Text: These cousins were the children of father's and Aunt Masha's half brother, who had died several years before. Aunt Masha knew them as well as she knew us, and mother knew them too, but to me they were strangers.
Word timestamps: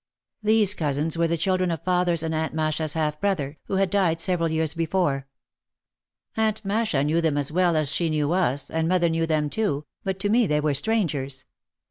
These 0.41 0.73
cousins 0.73 1.15
were 1.15 1.27
the 1.27 1.37
children 1.37 1.69
of 1.69 1.83
father's 1.83 2.23
and 2.23 2.33
Aunt 2.33 2.55
Masha's 2.55 2.93
half 2.93 3.21
brother, 3.21 3.59
who 3.65 3.75
had 3.75 3.91
died 3.91 4.19
several 4.19 4.49
years 4.49 4.73
before. 4.73 5.27
Aunt 6.35 6.65
Masha 6.65 7.03
knew 7.03 7.21
them 7.21 7.37
as 7.37 7.51
well 7.51 7.75
as 7.75 7.93
she 7.93 8.09
knew 8.09 8.31
us, 8.31 8.71
and 8.71 8.87
mother 8.87 9.09
knew 9.09 9.27
them 9.27 9.47
too, 9.47 9.85
but 10.03 10.19
to 10.21 10.29
me 10.29 10.47
they 10.47 10.59
were 10.59 10.73
strangers. 10.73 11.45